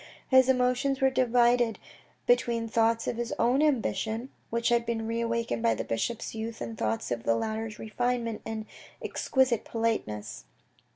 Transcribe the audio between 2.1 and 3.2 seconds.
between thoughts of